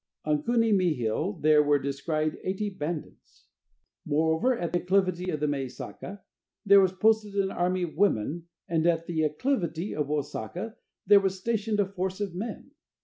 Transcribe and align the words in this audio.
On 0.25 0.41
Kuni 0.41 0.71
mi 0.71 0.95
Hill 0.95 1.33
there 1.33 1.61
were 1.61 1.77
descried 1.77 2.39
eighty 2.43 2.71
bandits. 2.71 3.45
Moreover 4.03 4.57
at 4.57 4.73
the 4.73 4.79
acclivity 4.79 5.29
of 5.31 5.39
the 5.39 5.47
Me 5.47 5.67
Zaka 5.67 6.21
there 6.65 6.81
was 6.81 6.91
posted 6.91 7.35
an 7.35 7.51
army 7.51 7.83
of 7.83 7.95
women, 7.95 8.47
and 8.67 8.87
at 8.87 9.05
the 9.05 9.21
acclivity 9.21 9.93
of 9.93 10.07
Wo 10.07 10.23
Zaka 10.23 10.73
there 11.05 11.19
was 11.19 11.37
stationed 11.37 11.79
a 11.79 11.85
force 11.85 12.19
of 12.19 12.33
men. 12.33 12.71